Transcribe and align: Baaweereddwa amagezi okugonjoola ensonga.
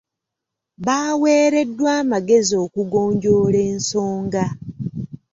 Baaweereddwa 0.85 1.89
amagezi 2.01 2.53
okugonjoola 2.65 3.59
ensonga. 3.71 4.45